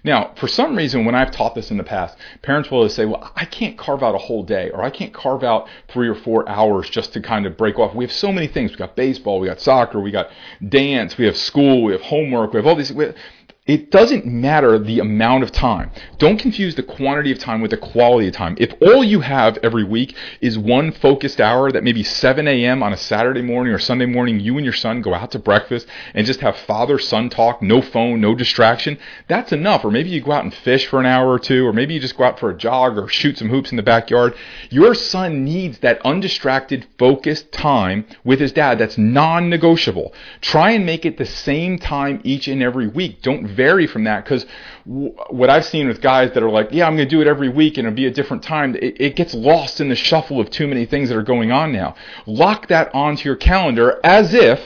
Now, 0.05 0.33
for 0.35 0.47
some 0.47 0.75
reason, 0.75 1.03
when 1.03 1.15
I've 1.15 1.31
taught 1.31 1.55
this 1.55 1.71
in 1.71 1.77
the 1.77 1.83
past, 1.83 2.15
parents 2.43 2.69
will 2.69 2.87
say, 2.89 3.05
well, 3.05 3.31
I 3.35 3.45
can't 3.45 3.75
carve 3.75 4.03
out 4.03 4.13
a 4.13 4.19
whole 4.19 4.43
day 4.43 4.69
or 4.69 4.83
I 4.83 4.91
can't 4.91 5.11
carve 5.11 5.43
out 5.43 5.67
three 5.87 6.07
or 6.07 6.13
four 6.13 6.47
hours 6.47 6.87
just 6.91 7.11
to 7.13 7.21
kind 7.21 7.47
of 7.47 7.57
break 7.57 7.79
off. 7.79 7.95
We 7.95 8.03
have 8.03 8.11
so 8.11 8.31
many 8.31 8.45
things. 8.45 8.69
We 8.69 8.77
got 8.77 8.95
baseball, 8.95 9.39
we 9.39 9.47
got 9.47 9.59
soccer, 9.59 9.99
we 9.99 10.11
got 10.11 10.29
dance, 10.69 11.17
we 11.17 11.25
have 11.25 11.35
school, 11.35 11.83
we 11.83 11.93
have 11.93 12.01
homework, 12.03 12.53
we 12.53 12.57
have 12.57 12.67
all 12.67 12.75
these. 12.75 12.93
It 13.67 13.89
doesn't 13.89 14.27
matter 14.27 14.77
the 14.77 14.99
amount 14.99 15.43
of 15.43 15.51
time. 15.51 15.89
Don't 16.19 16.37
confuse 16.37 16.75
the 16.75 16.83
quantity 16.83 17.31
of 17.31 17.39
time 17.39 17.61
with 17.61 17.71
the 17.71 17.77
quality 17.77 18.27
of 18.27 18.35
time. 18.35 18.55
If 18.59 18.75
all 18.79 19.03
you 19.03 19.21
have 19.21 19.57
every 19.63 19.83
week 19.83 20.15
is 20.39 20.55
one 20.55 20.91
focused 20.91 21.41
hour 21.41 21.71
that 21.71 21.83
maybe 21.83 22.03
7 22.03 22.47
a.m. 22.47 22.83
on 22.83 22.93
a 22.93 22.97
Saturday 22.97 23.41
morning 23.41 23.73
or 23.73 23.79
Sunday 23.79 24.05
morning, 24.05 24.39
you 24.39 24.57
and 24.57 24.63
your 24.63 24.73
son 24.73 25.01
go 25.01 25.15
out 25.15 25.31
to 25.31 25.39
breakfast 25.39 25.87
and 26.13 26.27
just 26.27 26.41
have 26.41 26.55
father 26.55 26.99
son 26.99 27.27
talk, 27.27 27.63
no 27.63 27.81
phone, 27.81 28.21
no 28.21 28.35
distraction, 28.35 28.99
that's 29.27 29.51
enough. 29.51 29.83
Or 29.83 29.89
maybe 29.89 30.11
you 30.11 30.21
go 30.21 30.33
out 30.33 30.43
and 30.43 30.53
fish 30.53 30.85
for 30.85 30.99
an 30.99 31.07
hour 31.07 31.27
or 31.27 31.39
two, 31.39 31.65
or 31.65 31.73
maybe 31.73 31.95
you 31.95 31.99
just 31.99 32.17
go 32.17 32.25
out 32.25 32.39
for 32.39 32.51
a 32.51 32.57
jog 32.57 32.99
or 32.99 33.07
shoot 33.07 33.39
some 33.39 33.49
hoops 33.49 33.71
in 33.71 33.77
the 33.77 33.83
backyard. 33.83 34.35
Your 34.69 34.93
son 34.93 35.43
needs 35.43 35.79
that 35.79 36.05
undistracted, 36.05 36.85
focused 36.99 37.51
time 37.51 38.05
with 38.23 38.39
his 38.39 38.51
dad 38.51 38.77
that's 38.77 38.99
non 38.99 39.49
negotiable. 39.49 40.13
Try 40.39 40.71
and 40.71 40.85
make 40.85 41.03
it 41.03 41.17
the 41.17 41.25
same 41.25 41.79
time 41.79 42.21
each 42.23 42.47
and 42.47 42.61
every 42.61 42.87
week. 42.87 43.23
Don't 43.23 43.54
vary 43.55 43.87
from 43.87 44.03
that 44.03 44.23
because 44.23 44.45
w- 44.85 45.15
what 45.29 45.49
I've 45.49 45.65
seen 45.65 45.87
with 45.87 46.01
guys 46.01 46.33
that 46.33 46.43
are 46.43 46.49
like, 46.49 46.69
yeah, 46.71 46.87
I'm 46.87 46.95
going 46.95 47.07
to 47.07 47.15
do 47.15 47.21
it 47.21 47.27
every 47.27 47.49
week 47.49 47.77
and 47.77 47.87
it'll 47.87 47.95
be 47.95 48.05
a 48.05 48.11
different 48.11 48.43
time, 48.43 48.75
it, 48.75 48.99
it 48.99 49.15
gets 49.15 49.33
lost 49.33 49.79
in 49.81 49.89
the 49.89 49.95
shuffle 49.95 50.39
of 50.39 50.49
too 50.49 50.67
many 50.67 50.85
things 50.85 51.09
that 51.09 51.17
are 51.17 51.23
going 51.23 51.51
on 51.51 51.71
now. 51.71 51.95
Lock 52.25 52.67
that 52.67 52.93
onto 52.93 53.27
your 53.27 53.35
calendar 53.35 53.99
as 54.03 54.33
if 54.33 54.59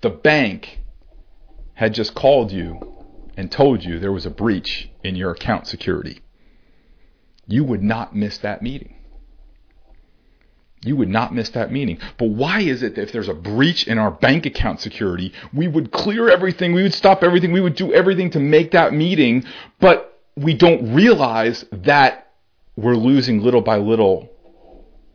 the 0.00 0.10
bank 0.10 0.80
had 1.74 1.94
just 1.94 2.14
called 2.14 2.52
you 2.52 2.96
and 3.36 3.50
told 3.50 3.84
you 3.84 3.98
there 3.98 4.12
was 4.12 4.26
a 4.26 4.30
breach 4.30 4.90
in 5.02 5.16
your 5.16 5.30
account 5.30 5.66
security. 5.66 6.20
You 7.46 7.64
would 7.64 7.82
not 7.82 8.14
miss 8.14 8.38
that 8.38 8.62
meeting. 8.62 8.94
You 10.82 10.96
would 10.96 11.08
not 11.08 11.34
miss 11.34 11.50
that 11.50 11.70
meeting. 11.70 11.98
But 12.16 12.30
why 12.30 12.60
is 12.60 12.82
it 12.82 12.94
that 12.94 13.02
if 13.02 13.12
there's 13.12 13.28
a 13.28 13.34
breach 13.34 13.86
in 13.86 13.98
our 13.98 14.10
bank 14.10 14.46
account 14.46 14.80
security, 14.80 15.32
we 15.52 15.68
would 15.68 15.92
clear 15.92 16.30
everything, 16.30 16.72
we 16.72 16.82
would 16.82 16.94
stop 16.94 17.22
everything, 17.22 17.52
we 17.52 17.60
would 17.60 17.76
do 17.76 17.92
everything 17.92 18.30
to 18.30 18.40
make 18.40 18.70
that 18.70 18.94
meeting, 18.94 19.44
but 19.78 20.18
we 20.36 20.54
don't 20.54 20.94
realize 20.94 21.66
that 21.70 22.32
we're 22.76 22.96
losing 22.96 23.42
little 23.42 23.60
by 23.60 23.76
little 23.76 24.30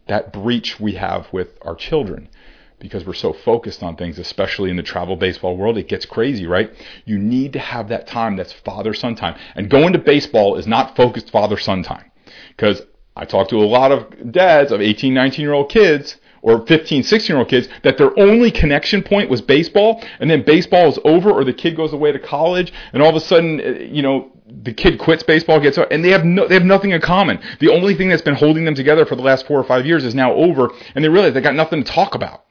that 0.08 0.32
breach 0.32 0.80
we 0.80 0.94
have 0.94 1.28
with 1.32 1.58
our 1.64 1.76
children 1.76 2.30
because 2.78 3.06
we're 3.06 3.14
so 3.14 3.34
focused 3.34 3.82
on 3.82 3.96
things, 3.96 4.20
especially 4.20 4.70
in 4.70 4.76
the 4.76 4.84
travel 4.84 5.16
baseball 5.16 5.58
world. 5.58 5.78
It 5.78 5.88
gets 5.88 6.06
crazy, 6.06 6.46
right? 6.46 6.72
You 7.06 7.18
need 7.18 7.54
to 7.54 7.60
have 7.60 7.90
that 7.90 8.06
time 8.06 8.36
that's 8.36 8.54
father 8.54 8.94
son 8.94 9.16
time. 9.16 9.36
And 9.56 9.70
going 9.70 9.94
to 9.94 10.00
baseball 10.00 10.58
is 10.58 10.68
not 10.68 10.96
focused 10.96 11.32
father 11.32 11.58
son 11.58 11.82
time 11.82 12.12
because 12.50 12.84
I 13.16 13.26
talk 13.26 13.48
to 13.50 13.58
a 13.58 13.66
lot 13.66 13.92
of 13.92 14.32
dads 14.32 14.72
of 14.72 14.82
18, 14.82 15.14
19 15.14 15.42
year 15.42 15.54
old 15.54 15.70
kids 15.70 16.18
or 16.42 16.66
15, 16.66 17.04
16 17.04 17.34
year 17.34 17.40
old 17.40 17.48
kids 17.48 17.68
that 17.84 17.98
their 17.98 18.18
only 18.20 18.52
connection 18.52 19.02
point 19.02 19.30
was 19.30 19.42
baseball 19.42 20.04
and 20.20 20.30
then 20.30 20.44
baseball 20.44 20.90
is 20.90 21.00
over 21.06 21.32
or 21.32 21.44
the 21.44 21.54
kid 21.54 21.76
goes 21.76 21.94
away 21.94 22.12
to 22.12 22.20
college 22.20 22.74
and 22.94 23.02
all 23.02 23.10
of 23.10 23.16
a 23.16 23.22
sudden, 23.22 23.62
uh, 23.62 23.80
you 23.80 24.02
know, 24.02 24.32
the 24.48 24.74
kid 24.74 25.00
quits 25.00 25.24
baseball, 25.24 25.60
gets 25.60 25.78
out, 25.78 25.92
and 25.92 26.04
they 26.04 26.10
have 26.10 26.24
no, 26.24 26.48
they 26.48 26.54
have 26.54 26.66
nothing 26.66 26.92
in 26.92 27.02
common. 27.02 27.40
The 27.60 27.70
only 27.70 27.96
thing 27.96 28.10
that's 28.10 28.22
been 28.22 28.36
holding 28.36 28.66
them 28.66 28.76
together 28.76 29.06
for 29.06 29.16
the 29.16 29.24
last 29.24 29.48
four 29.48 29.60
or 29.60 29.64
five 29.64 29.86
years 29.86 30.06
is 30.06 30.14
now 30.14 30.34
over, 30.34 30.70
and 30.94 31.04
they 31.04 31.10
realize 31.10 31.34
they 31.34 31.42
got 31.42 31.56
nothing 31.56 31.84
to 31.84 31.92
talk 31.92 32.14
about. 32.14 32.46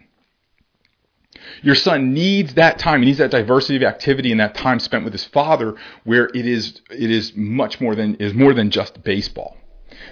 Your 1.62 1.76
son 1.76 2.12
needs 2.12 2.54
that 2.54 2.78
time. 2.78 3.00
He 3.00 3.06
needs 3.06 3.18
that 3.18 3.30
diversity 3.30 3.76
of 3.76 3.84
activity 3.84 4.32
and 4.32 4.40
that 4.40 4.54
time 4.54 4.80
spent 4.80 5.04
with 5.04 5.12
his 5.12 5.24
father, 5.24 5.76
where 6.02 6.26
it 6.34 6.46
is 6.46 6.80
it 6.90 7.10
is 7.10 7.34
much 7.36 7.80
more 7.80 7.94
than 7.94 8.16
is 8.16 8.34
more 8.34 8.54
than 8.54 8.70
just 8.70 9.02
baseball. 9.04 9.56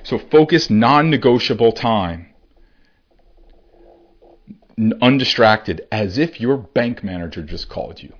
So 0.02 0.18
focus 0.18 0.70
non-negotiable 0.70 1.72
time. 1.72 2.28
Undistracted, 5.00 5.86
as 5.92 6.18
if 6.18 6.40
your 6.40 6.56
bank 6.56 7.04
manager 7.04 7.42
just 7.42 7.68
called 7.68 8.02
you. 8.02 8.14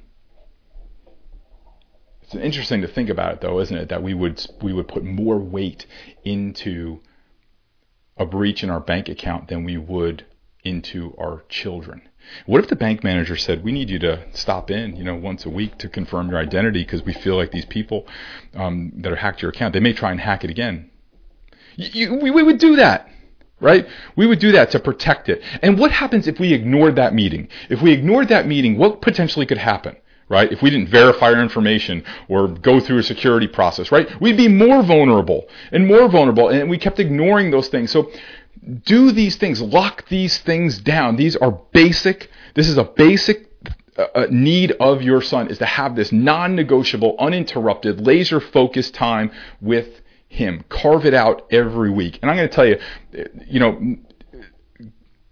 It's 2.23 2.35
interesting 2.35 2.81
to 2.83 2.89
think 2.89 3.09
about 3.09 3.35
it, 3.35 3.41
though, 3.41 3.59
isn't 3.61 3.77
it? 3.77 3.89
That 3.89 4.03
we 4.03 4.15
would 4.15 4.47
we 4.63 4.73
would 4.73 4.89
put 4.89 5.05
more 5.05 5.39
weight 5.39 5.87
into 6.25 7.01
a 8.17 8.25
breach 8.25 8.63
in 8.63 8.71
our 8.71 8.81
bank 8.81 9.09
account 9.09 9.49
than 9.49 9.65
we 9.65 9.77
would 9.77 10.25
into 10.63 11.15
our 11.19 11.43
children. 11.49 12.03
What 12.47 12.63
if 12.63 12.69
the 12.69 12.77
bank 12.77 13.03
manager 13.03 13.37
said, 13.37 13.65
"We 13.65 13.73
need 13.73 13.91
you 13.91 13.99
to 14.01 14.25
stop 14.33 14.71
in, 14.71 14.95
you 14.95 15.05
know, 15.05 15.17
once 15.17 15.45
a 15.45 15.51
week 15.51 15.77
to 15.79 15.89
confirm 15.89 16.31
your 16.31 16.39
identity 16.39 16.85
because 16.85 17.03
we 17.03 17.13
feel 17.13 17.37
like 17.37 17.51
these 17.51 17.65
people 17.65 18.07
um, 18.55 18.93
that 18.99 19.13
are 19.13 19.17
hacked 19.17 19.43
your 19.43 19.51
account, 19.51 19.73
they 19.73 19.81
may 19.81 19.93
try 19.93 20.11
and 20.11 20.21
hack 20.21 20.45
it 20.45 20.51
again." 20.51 20.92
You, 21.77 22.15
we, 22.15 22.31
we 22.31 22.43
would 22.43 22.59
do 22.59 22.77
that, 22.77 23.09
right? 23.61 23.87
We 24.17 24.27
would 24.27 24.39
do 24.39 24.53
that 24.53 24.71
to 24.73 24.81
protect 24.81 25.29
it. 25.29 25.43
And 25.63 25.79
what 25.79 25.91
happens 25.91 26.27
if 26.27 26.39
we 26.39 26.53
ignored 26.53 26.97
that 26.97 27.15
meeting? 27.15 27.49
If 27.69 27.81
we 27.83 27.93
ignored 27.93 28.29
that 28.29 28.47
meeting, 28.47 28.77
what 28.77 29.01
potentially 29.01 29.47
could 29.47 29.59
happen? 29.59 29.97
Right? 30.29 30.51
If 30.51 30.63
we 30.63 30.71
didn't 30.71 30.89
verify 30.89 31.33
our 31.33 31.43
information 31.43 32.05
or 32.29 32.49
go 32.49 32.81
through 32.81 32.99
a 32.99 33.03
security 33.03 33.47
process, 33.47 33.93
right? 33.93 34.09
We'd 34.19 34.37
be 34.37 34.49
more 34.49 34.83
vulnerable 34.83 35.47
and 35.73 35.87
more 35.87 36.09
vulnerable. 36.09 36.49
And 36.49 36.71
we 36.71 36.79
kept 36.79 36.99
ignoring 36.99 37.51
those 37.51 37.69
things. 37.69 37.91
So 37.91 38.11
do 38.85 39.13
these 39.13 39.37
things, 39.37 39.61
lock 39.61 40.09
these 40.09 40.39
things 40.39 40.79
down. 40.79 41.17
These 41.17 41.37
are 41.37 41.51
basic. 41.73 42.31
This 42.55 42.69
is 42.69 42.79
a 42.79 42.85
basic 42.85 43.49
uh, 43.99 44.07
uh 44.15 44.27
need 44.31 44.73
of 44.81 45.03
your 45.03 45.21
son 45.21 45.49
is 45.49 45.59
to 45.59 45.67
have 45.67 45.97
this 45.97 46.13
non-negotiable, 46.13 47.15
uninterrupted, 47.19 48.01
laser-focused 48.01 48.95
time 48.95 49.31
with 49.61 50.02
him. 50.33 50.65
Carve 50.69 51.05
it 51.05 51.15
out 51.15 51.47
every 51.53 51.91
week. 51.91 52.19
And 52.23 52.31
I'm 52.31 52.37
going 52.37 52.49
to 52.49 52.55
tell 52.55 52.67
you, 52.67 52.79
you 53.47 53.61
know, 53.61 53.97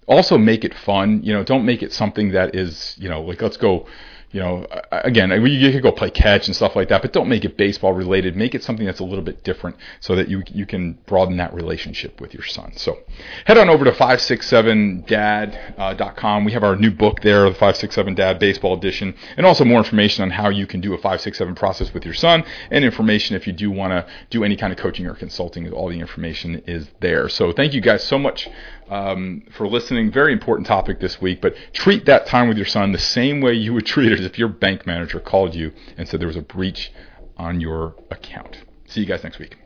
also 0.07 0.37
make 0.37 0.64
it 0.64 0.75
fun. 0.75 1.23
You 1.23 1.33
know, 1.33 1.42
don't 1.42 1.64
make 1.64 1.83
it 1.83 1.92
something 1.92 2.33
that 2.33 2.54
is, 2.54 2.97
you 2.99 3.09
know, 3.09 3.23
like 3.23 3.40
let's 3.40 3.57
go 3.57 3.87
you 4.32 4.40
know, 4.40 4.66
again, 4.92 5.32
you 5.44 5.72
could 5.72 5.82
go 5.82 5.90
play 5.90 6.10
catch 6.10 6.46
and 6.46 6.54
stuff 6.54 6.76
like 6.76 6.88
that, 6.90 7.02
but 7.02 7.12
don't 7.12 7.28
make 7.28 7.44
it 7.44 7.56
baseball 7.56 7.92
related. 7.92 8.37
Make 8.37 8.54
it 8.54 8.62
something 8.62 8.87
that's 8.87 9.00
a 9.00 9.04
little 9.04 9.25
bit 9.25 9.42
different 9.42 9.75
so 9.99 10.14
that 10.14 10.28
you 10.28 10.44
you 10.46 10.66
can 10.66 11.00
broaden 11.06 11.38
that 11.38 11.52
relationship 11.52 12.20
with 12.20 12.32
your 12.32 12.44
son. 12.44 12.72
So 12.76 12.96
head 13.44 13.58
on 13.58 13.68
over 13.68 13.84
to 13.84 13.90
567dad.com. 13.90 16.42
Uh, 16.42 16.44
we 16.44 16.52
have 16.52 16.62
our 16.62 16.76
new 16.76 16.92
book 16.92 17.22
there, 17.22 17.49
the 17.49 17.54
567 17.54 18.14
Dad 18.14 18.38
Baseball 18.38 18.76
Edition, 18.76 19.16
and 19.37 19.44
also 19.44 19.64
more 19.64 19.78
information 19.78 20.22
on 20.22 20.30
how 20.30 20.49
you 20.49 20.64
can 20.64 20.80
do 20.80 20.94
a 20.94 20.96
567 20.96 21.56
process 21.56 21.92
with 21.92 22.04
your 22.04 22.14
son 22.14 22.44
and 22.70 22.84
information 22.84 23.34
if 23.34 23.49
you 23.49 23.52
do 23.52 23.68
want 23.70 23.90
to 23.90 24.06
do 24.30 24.44
any 24.44 24.56
kind 24.56 24.72
of 24.72 24.78
coaching 24.78 25.06
or 25.06 25.14
consulting. 25.14 25.68
All 25.72 25.88
the 25.88 25.99
information 25.99 26.62
is 26.66 26.87
there. 27.00 27.28
So 27.28 27.52
thank 27.52 27.75
you 27.75 27.80
guys 27.80 28.04
so 28.04 28.16
much 28.16 28.49
um, 28.90 29.42
for 29.56 29.66
listening. 29.66 30.11
Very 30.12 30.32
important 30.32 30.66
topic 30.66 31.00
this 31.00 31.20
week, 31.20 31.40
but 31.40 31.54
treat 31.73 32.04
that 32.06 32.26
time 32.26 32.49
with 32.49 32.56
your 32.56 32.66
son 32.66 32.92
the 32.92 32.99
same 32.99 33.40
way 33.40 33.54
you 33.54 33.73
would 33.73 33.87
treat 33.87 34.12
it 34.12 34.20
if 34.20 34.38
your 34.38 34.49
bank 34.49 34.87
manager 34.87 35.20
called 35.20 35.54
you 35.54 35.73
and 35.97 36.09
said 36.09 36.20
there 36.20 36.26
was 36.26 36.37
a 36.37 36.42
breach 36.42 36.92
on 37.37 37.61
your 37.61 37.94
account. 38.11 38.59
See 38.87 39.00
you 39.00 39.06
guys 39.06 39.25
next 39.25 39.38
week. 39.38 39.56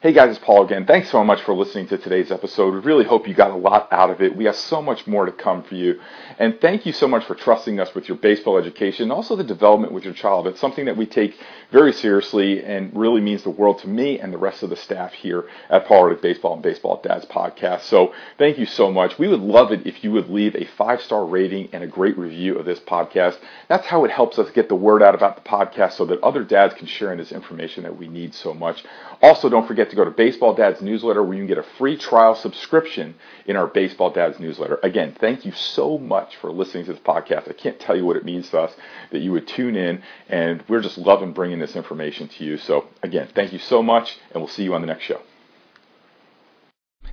Hey 0.00 0.12
guys, 0.12 0.30
it's 0.30 0.38
Paul 0.38 0.64
again. 0.64 0.86
Thanks 0.86 1.10
so 1.10 1.24
much 1.24 1.42
for 1.42 1.54
listening 1.54 1.88
to 1.88 1.98
today's 1.98 2.30
episode. 2.30 2.72
We 2.72 2.78
really 2.78 3.04
hope 3.04 3.26
you 3.26 3.34
got 3.34 3.50
a 3.50 3.56
lot 3.56 3.88
out 3.90 4.10
of 4.10 4.22
it. 4.22 4.36
We 4.36 4.44
have 4.44 4.54
so 4.54 4.80
much 4.80 5.08
more 5.08 5.26
to 5.26 5.32
come 5.32 5.64
for 5.64 5.74
you. 5.74 6.00
And 6.38 6.60
thank 6.60 6.86
you 6.86 6.92
so 6.92 7.08
much 7.08 7.24
for 7.24 7.34
trusting 7.34 7.80
us 7.80 7.92
with 7.96 8.06
your 8.06 8.16
baseball 8.16 8.58
education 8.58 9.02
and 9.02 9.12
also 9.12 9.34
the 9.34 9.42
development 9.42 9.92
with 9.92 10.04
your 10.04 10.14
child. 10.14 10.46
It's 10.46 10.60
something 10.60 10.84
that 10.84 10.96
we 10.96 11.04
take 11.04 11.36
very 11.72 11.92
seriously 11.92 12.62
and 12.62 12.96
really 12.96 13.20
means 13.20 13.42
the 13.42 13.50
world 13.50 13.80
to 13.80 13.88
me 13.88 14.20
and 14.20 14.32
the 14.32 14.38
rest 14.38 14.62
of 14.62 14.70
the 14.70 14.76
staff 14.76 15.14
here 15.14 15.48
at 15.68 15.86
Paul 15.86 16.04
Reddick 16.04 16.22
Baseball 16.22 16.54
and 16.54 16.62
Baseball 16.62 17.00
Dads 17.02 17.26
podcast. 17.26 17.80
So 17.80 18.14
thank 18.38 18.56
you 18.56 18.66
so 18.66 18.92
much. 18.92 19.18
We 19.18 19.26
would 19.26 19.40
love 19.40 19.72
it 19.72 19.84
if 19.84 20.04
you 20.04 20.12
would 20.12 20.30
leave 20.30 20.54
a 20.54 20.64
five 20.76 21.02
star 21.02 21.26
rating 21.26 21.70
and 21.72 21.82
a 21.82 21.88
great 21.88 22.16
review 22.16 22.56
of 22.56 22.66
this 22.66 22.78
podcast. 22.78 23.38
That's 23.66 23.88
how 23.88 24.04
it 24.04 24.12
helps 24.12 24.38
us 24.38 24.48
get 24.52 24.68
the 24.68 24.76
word 24.76 25.02
out 25.02 25.16
about 25.16 25.34
the 25.34 25.48
podcast 25.48 25.94
so 25.94 26.04
that 26.04 26.22
other 26.22 26.44
dads 26.44 26.74
can 26.74 26.86
share 26.86 27.10
in 27.10 27.18
this 27.18 27.32
information 27.32 27.82
that 27.82 27.98
we 27.98 28.06
need 28.06 28.32
so 28.32 28.54
much. 28.54 28.84
Also, 29.20 29.48
don't 29.48 29.66
forget 29.66 29.87
to 29.90 29.96
go 29.96 30.04
to 30.04 30.10
Baseball 30.10 30.54
Dad's 30.54 30.80
newsletter 30.80 31.22
where 31.22 31.34
you 31.34 31.40
can 31.40 31.48
get 31.48 31.58
a 31.58 31.68
free 31.78 31.96
trial 31.96 32.34
subscription 32.34 33.14
in 33.46 33.56
our 33.56 33.66
Baseball 33.66 34.10
Dad's 34.10 34.38
newsletter. 34.38 34.78
Again, 34.82 35.16
thank 35.18 35.44
you 35.44 35.52
so 35.52 35.98
much 35.98 36.36
for 36.36 36.50
listening 36.50 36.84
to 36.86 36.92
this 36.92 37.02
podcast. 37.02 37.48
I 37.48 37.52
can't 37.52 37.78
tell 37.78 37.96
you 37.96 38.04
what 38.04 38.16
it 38.16 38.24
means 38.24 38.50
to 38.50 38.60
us 38.60 38.74
that 39.10 39.20
you 39.20 39.32
would 39.32 39.48
tune 39.48 39.76
in, 39.76 40.02
and 40.28 40.62
we're 40.68 40.82
just 40.82 40.98
loving 40.98 41.32
bringing 41.32 41.58
this 41.58 41.76
information 41.76 42.28
to 42.28 42.44
you. 42.44 42.58
So, 42.58 42.86
again, 43.02 43.28
thank 43.34 43.52
you 43.52 43.58
so 43.58 43.82
much, 43.82 44.18
and 44.32 44.42
we'll 44.42 44.48
see 44.48 44.64
you 44.64 44.74
on 44.74 44.80
the 44.80 44.86
next 44.86 45.04
show. 45.04 45.20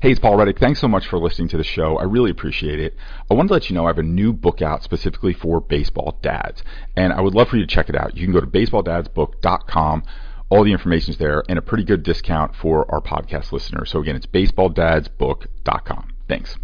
Hey, 0.02 0.12
it's 0.12 0.20
Paul 0.20 0.36
Reddick. 0.36 0.60
Thanks 0.60 0.82
so 0.82 0.90
much 0.90 1.08
for 1.08 1.18
listening 1.18 1.48
to 1.48 1.58
the 1.58 1.64
show. 1.64 1.98
I 1.98 2.04
really 2.04 2.30
appreciate 2.30 2.80
it. 2.80 2.96
I 3.32 3.34
wanted 3.34 3.48
to 3.48 3.54
let 3.54 3.70
you 3.70 3.76
know 3.76 3.86
I 3.86 3.90
have 3.90 3.98
a 3.98 4.04
new 4.04 4.34
book 4.34 4.62
out 4.62 4.84
specifically 4.84 5.34
for 5.34 5.62
baseball 5.62 6.20
dads, 6.22 6.62
and 6.96 7.14
I 7.14 7.22
would 7.22 7.34
love 7.34 7.48
for 7.48 7.56
you 7.56 7.66
to 7.66 7.74
check 7.74 7.88
it 7.88 7.96
out. 7.96 8.16
You 8.16 8.26
can 8.26 8.34
go 8.34 8.42
to 8.42 8.46
baseballdadsbook.com 8.46 10.04
all 10.50 10.64
the 10.64 10.72
information 10.72 11.12
is 11.12 11.18
there 11.18 11.44
and 11.50 11.58
a 11.58 11.62
pretty 11.62 11.84
good 11.84 12.04
discount 12.04 12.56
for 12.56 12.90
our 12.94 13.02
podcast 13.02 13.52
listeners. 13.52 13.92
So 13.92 14.00
again, 14.00 14.16
it's 14.16 14.28
baseballdadsbook.com. 14.28 16.10
Thanks. 16.28 16.58